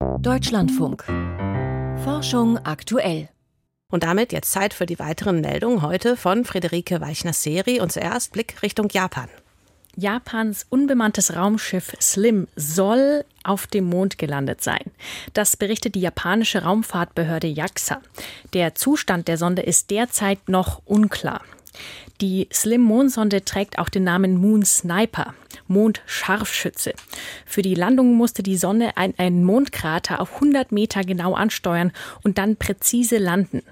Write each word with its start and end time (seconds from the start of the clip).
Deutschlandfunk. 0.00 1.04
Forschung 2.04 2.56
aktuell. 2.64 3.28
Und 3.92 4.02
damit 4.02 4.32
jetzt 4.32 4.50
Zeit 4.50 4.72
für 4.72 4.86
die 4.86 4.98
weiteren 4.98 5.42
Meldungen 5.42 5.82
heute 5.82 6.16
von 6.16 6.46
Friederike 6.46 7.02
Weichner-Seri 7.02 7.80
und 7.80 7.92
zuerst 7.92 8.32
Blick 8.32 8.62
Richtung 8.62 8.88
Japan. 8.90 9.28
Japans 9.96 10.64
unbemanntes 10.70 11.36
Raumschiff 11.36 11.94
Slim 12.00 12.48
soll 12.56 13.26
auf 13.44 13.66
dem 13.66 13.84
Mond 13.84 14.16
gelandet 14.16 14.62
sein. 14.62 14.90
Das 15.34 15.58
berichtet 15.58 15.94
die 15.94 16.00
japanische 16.00 16.62
Raumfahrtbehörde 16.62 17.48
JAXA. 17.48 18.00
Der 18.54 18.74
Zustand 18.74 19.28
der 19.28 19.36
Sonde 19.36 19.62
ist 19.62 19.90
derzeit 19.90 20.48
noch 20.48 20.80
unklar. 20.86 21.42
Die 22.20 22.48
Slim 22.52 22.82
Mondsonde 22.82 23.44
trägt 23.44 23.78
auch 23.78 23.88
den 23.88 24.04
Namen 24.04 24.36
Moon 24.36 24.64
Sniper, 24.64 25.34
Mondscharfschütze. 25.68 26.94
Für 27.46 27.62
die 27.62 27.74
Landung 27.74 28.14
musste 28.14 28.42
die 28.42 28.56
Sonne 28.56 28.96
einen 28.96 29.44
Mondkrater 29.44 30.20
auf 30.20 30.34
100 30.34 30.72
Meter 30.72 31.02
genau 31.02 31.34
ansteuern 31.34 31.92
und 32.22 32.38
dann 32.38 32.56
präzise 32.56 33.18
landen. 33.18 33.62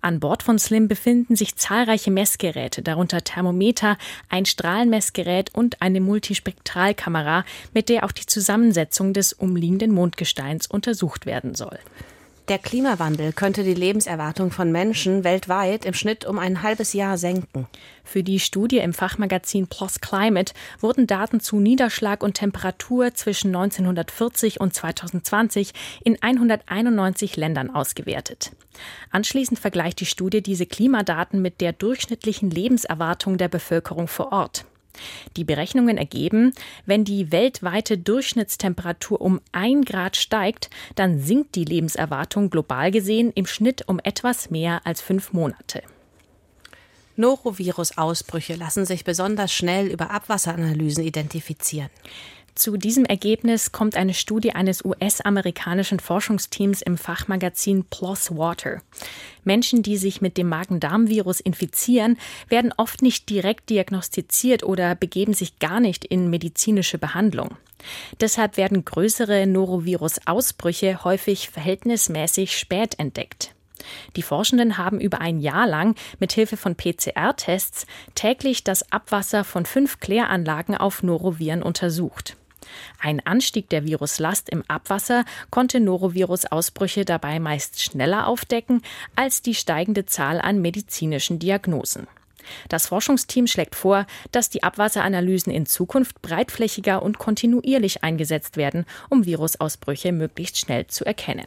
An 0.00 0.20
Bord 0.20 0.42
von 0.42 0.58
Slim 0.58 0.88
befinden 0.88 1.36
sich 1.36 1.56
zahlreiche 1.56 2.10
Messgeräte, 2.10 2.82
darunter 2.82 3.22
Thermometer, 3.22 3.98
ein 4.28 4.46
Strahlenmessgerät 4.46 5.54
und 5.54 5.80
eine 5.80 6.00
Multispektralkamera, 6.00 7.44
mit 7.72 7.88
der 7.88 8.04
auch 8.04 8.12
die 8.12 8.26
Zusammensetzung 8.26 9.12
des 9.12 9.32
umliegenden 9.32 9.92
Mondgesteins 9.92 10.66
untersucht 10.66 11.26
werden 11.26 11.54
soll. 11.54 11.78
Der 12.50 12.58
Klimawandel 12.58 13.32
könnte 13.32 13.62
die 13.62 13.74
Lebenserwartung 13.74 14.50
von 14.50 14.72
Menschen 14.72 15.22
weltweit 15.22 15.84
im 15.84 15.94
Schnitt 15.94 16.24
um 16.24 16.36
ein 16.36 16.64
halbes 16.64 16.94
Jahr 16.94 17.16
senken. 17.16 17.68
Für 18.02 18.24
die 18.24 18.40
Studie 18.40 18.78
im 18.78 18.92
Fachmagazin 18.92 19.68
PLOS 19.68 20.00
Climate 20.00 20.52
wurden 20.80 21.06
Daten 21.06 21.38
zu 21.38 21.60
Niederschlag 21.60 22.24
und 22.24 22.34
Temperatur 22.34 23.14
zwischen 23.14 23.54
1940 23.54 24.60
und 24.60 24.74
2020 24.74 25.70
in 26.02 26.20
191 26.20 27.36
Ländern 27.36 27.70
ausgewertet. 27.70 28.50
Anschließend 29.12 29.60
vergleicht 29.60 30.00
die 30.00 30.06
Studie 30.06 30.42
diese 30.42 30.66
Klimadaten 30.66 31.40
mit 31.40 31.60
der 31.60 31.72
durchschnittlichen 31.72 32.50
Lebenserwartung 32.50 33.38
der 33.38 33.48
Bevölkerung 33.48 34.08
vor 34.08 34.32
Ort. 34.32 34.64
Die 35.36 35.44
Berechnungen 35.44 35.98
ergeben, 35.98 36.52
wenn 36.86 37.04
die 37.04 37.32
weltweite 37.32 37.98
Durchschnittstemperatur 37.98 39.20
um 39.20 39.40
ein 39.52 39.82
Grad 39.82 40.16
steigt, 40.16 40.70
dann 40.94 41.20
sinkt 41.20 41.54
die 41.54 41.64
Lebenserwartung 41.64 42.50
global 42.50 42.90
gesehen 42.90 43.32
im 43.34 43.46
Schnitt 43.46 43.88
um 43.88 44.00
etwas 44.02 44.50
mehr 44.50 44.80
als 44.84 45.00
fünf 45.00 45.32
Monate. 45.32 45.82
Norovirus-Ausbrüche 47.16 48.54
lassen 48.54 48.86
sich 48.86 49.04
besonders 49.04 49.52
schnell 49.52 49.88
über 49.88 50.10
Abwasseranalysen 50.10 51.04
identifizieren. 51.04 51.90
Zu 52.54 52.76
diesem 52.76 53.04
Ergebnis 53.04 53.72
kommt 53.72 53.96
eine 53.96 54.14
Studie 54.14 54.52
eines 54.52 54.84
US-amerikanischen 54.84 56.00
Forschungsteams 56.00 56.82
im 56.82 56.98
Fachmagazin 56.98 57.84
PLOS 57.84 58.36
Water. 58.36 58.82
Menschen, 59.44 59.82
die 59.82 59.96
sich 59.96 60.20
mit 60.20 60.36
dem 60.36 60.48
Magen-Darm-Virus 60.48 61.40
infizieren, 61.40 62.18
werden 62.48 62.72
oft 62.76 63.02
nicht 63.02 63.30
direkt 63.30 63.70
diagnostiziert 63.70 64.62
oder 64.62 64.94
begeben 64.94 65.32
sich 65.32 65.58
gar 65.58 65.80
nicht 65.80 66.04
in 66.04 66.28
medizinische 66.28 66.98
Behandlung. 66.98 67.56
Deshalb 68.20 68.56
werden 68.58 68.84
größere 68.84 69.46
Norovirus-Ausbrüche 69.46 71.02
häufig 71.04 71.48
verhältnismäßig 71.48 72.58
spät 72.58 72.98
entdeckt. 72.98 73.54
Die 74.16 74.22
Forschenden 74.22 74.76
haben 74.76 75.00
über 75.00 75.20
ein 75.22 75.40
Jahr 75.40 75.66
lang 75.66 75.94
mit 76.18 76.32
Hilfe 76.32 76.58
von 76.58 76.76
PCR-Tests 76.76 77.86
täglich 78.14 78.62
das 78.64 78.92
Abwasser 78.92 79.44
von 79.44 79.64
fünf 79.64 80.00
Kläranlagen 80.00 80.76
auf 80.76 81.02
Noroviren 81.02 81.62
untersucht. 81.62 82.36
Ein 82.98 83.24
Anstieg 83.24 83.68
der 83.68 83.84
Viruslast 83.84 84.48
im 84.50 84.62
Abwasser 84.68 85.24
konnte 85.50 85.80
Norovirus-Ausbrüche 85.80 87.04
dabei 87.04 87.40
meist 87.40 87.82
schneller 87.82 88.26
aufdecken 88.26 88.82
als 89.16 89.42
die 89.42 89.54
steigende 89.54 90.06
Zahl 90.06 90.40
an 90.40 90.60
medizinischen 90.60 91.38
Diagnosen. 91.38 92.06
Das 92.68 92.86
Forschungsteam 92.86 93.46
schlägt 93.46 93.74
vor, 93.74 94.06
dass 94.32 94.50
die 94.50 94.62
Abwasseranalysen 94.62 95.52
in 95.52 95.66
Zukunft 95.66 96.22
breitflächiger 96.22 97.02
und 97.02 97.18
kontinuierlich 97.18 98.02
eingesetzt 98.02 98.56
werden, 98.56 98.86
um 99.08 99.24
Virusausbrüche 99.26 100.12
möglichst 100.12 100.58
schnell 100.58 100.86
zu 100.86 101.04
erkennen. 101.04 101.46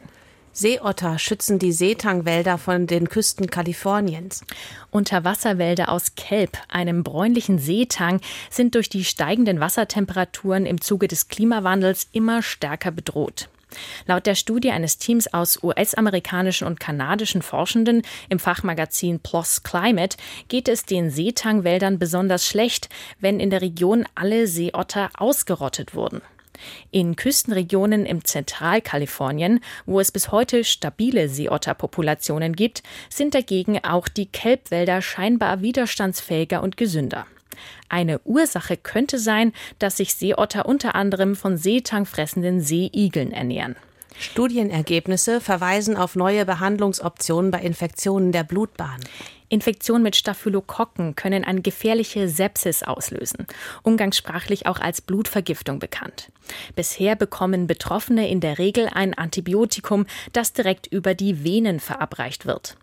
Seeotter 0.56 1.18
schützen 1.18 1.58
die 1.58 1.72
Seetangwälder 1.72 2.58
von 2.58 2.86
den 2.86 3.08
Küsten 3.08 3.50
Kaliforniens. 3.50 4.44
Unterwasserwälder 4.92 5.88
aus 5.88 6.14
Kelp, 6.14 6.56
einem 6.68 7.02
bräunlichen 7.02 7.58
Seetang, 7.58 8.20
sind 8.50 8.76
durch 8.76 8.88
die 8.88 9.04
steigenden 9.04 9.58
Wassertemperaturen 9.58 10.64
im 10.64 10.80
Zuge 10.80 11.08
des 11.08 11.26
Klimawandels 11.26 12.06
immer 12.12 12.40
stärker 12.40 12.92
bedroht. 12.92 13.48
Laut 14.06 14.26
der 14.26 14.36
Studie 14.36 14.70
eines 14.70 14.98
Teams 14.98 15.34
aus 15.34 15.60
US-amerikanischen 15.60 16.68
und 16.68 16.78
kanadischen 16.78 17.42
Forschenden 17.42 18.02
im 18.28 18.38
Fachmagazin 18.38 19.18
PLOS 19.18 19.64
Climate 19.64 20.16
geht 20.46 20.68
es 20.68 20.84
den 20.84 21.10
Seetangwäldern 21.10 21.98
besonders 21.98 22.46
schlecht, 22.46 22.88
wenn 23.18 23.40
in 23.40 23.50
der 23.50 23.60
Region 23.60 24.06
alle 24.14 24.46
Seeotter 24.46 25.10
ausgerottet 25.16 25.96
wurden. 25.96 26.22
In 26.90 27.16
Küstenregionen 27.16 28.06
im 28.06 28.24
Zentralkalifornien, 28.24 29.60
wo 29.86 30.00
es 30.00 30.12
bis 30.12 30.30
heute 30.30 30.64
stabile 30.64 31.28
Seeotterpopulationen 31.28 32.54
gibt, 32.54 32.82
sind 33.08 33.34
dagegen 33.34 33.82
auch 33.84 34.08
die 34.08 34.26
Kelbwälder 34.26 35.02
scheinbar 35.02 35.62
widerstandsfähiger 35.62 36.62
und 36.62 36.76
gesünder. 36.76 37.26
Eine 37.88 38.20
Ursache 38.24 38.76
könnte 38.76 39.18
sein, 39.18 39.52
dass 39.78 39.98
sich 39.98 40.14
Seeotter 40.14 40.66
unter 40.66 40.94
anderem 40.94 41.36
von 41.36 41.56
seetangfressenden 41.56 42.60
Seeigeln 42.60 43.32
ernähren. 43.32 43.76
Studienergebnisse 44.18 45.40
verweisen 45.40 45.96
auf 45.96 46.16
neue 46.16 46.44
Behandlungsoptionen 46.44 47.50
bei 47.50 47.60
Infektionen 47.60 48.32
der 48.32 48.44
Blutbahn. 48.44 49.00
Infektionen 49.48 50.02
mit 50.02 50.16
Staphylokokken 50.16 51.14
können 51.14 51.44
eine 51.44 51.60
gefährliche 51.60 52.28
Sepsis 52.28 52.82
auslösen, 52.82 53.46
umgangssprachlich 53.82 54.66
auch 54.66 54.80
als 54.80 55.00
Blutvergiftung 55.00 55.78
bekannt. 55.78 56.32
Bisher 56.74 57.14
bekommen 57.14 57.66
Betroffene 57.66 58.28
in 58.28 58.40
der 58.40 58.58
Regel 58.58 58.88
ein 58.92 59.14
Antibiotikum, 59.14 60.06
das 60.32 60.52
direkt 60.52 60.86
über 60.86 61.14
die 61.14 61.44
Venen 61.44 61.78
verabreicht 61.78 62.46
wird. 62.46 62.76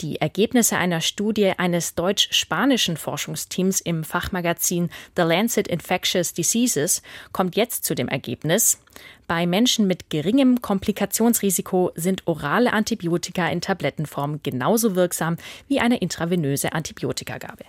Die 0.00 0.20
Ergebnisse 0.20 0.76
einer 0.76 1.00
Studie 1.00 1.52
eines 1.56 1.94
deutsch-spanischen 1.94 2.96
Forschungsteams 2.96 3.80
im 3.80 4.04
Fachmagazin 4.04 4.90
The 5.16 5.22
Lancet 5.22 5.68
Infectious 5.68 6.32
Diseases 6.32 7.02
kommt 7.32 7.56
jetzt 7.56 7.84
zu 7.84 7.94
dem 7.94 8.08
Ergebnis, 8.08 8.80
bei 9.26 9.46
Menschen 9.46 9.86
mit 9.86 10.08
geringem 10.08 10.62
Komplikationsrisiko 10.62 11.92
sind 11.94 12.26
orale 12.26 12.72
Antibiotika 12.72 13.48
in 13.48 13.60
Tablettenform 13.60 14.40
genauso 14.42 14.94
wirksam 14.94 15.36
wie 15.68 15.80
eine 15.80 15.98
intravenöse 15.98 16.72
Antibiotikagabe. 16.72 17.64